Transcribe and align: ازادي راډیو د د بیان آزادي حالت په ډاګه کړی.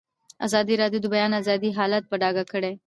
ازادي 0.45 0.73
راډیو 0.81 0.99
د 1.01 1.03
د 1.09 1.11
بیان 1.13 1.31
آزادي 1.41 1.69
حالت 1.77 2.03
په 2.07 2.15
ډاګه 2.21 2.43
کړی. 2.51 2.73